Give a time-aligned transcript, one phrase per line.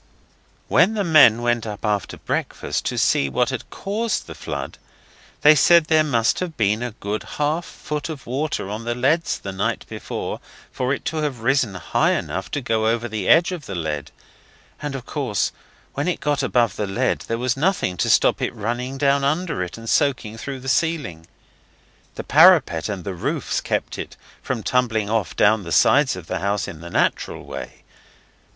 [0.67, 4.79] When the men went up after breakfast to see what had caused the flood
[5.41, 9.37] they said there must have been a good half foot of water on the leads
[9.37, 10.39] the night before
[10.71, 14.09] for it to have risen high enough to go above the edge of the lead,
[14.81, 15.51] and of course
[15.93, 19.61] when it got above the lead there was nothing to stop it running down under
[19.61, 21.27] it, and soaking through the ceiling.
[22.15, 26.39] The parapet and the roofs kept it from tumbling off down the sides of the
[26.39, 27.83] house in the natural way.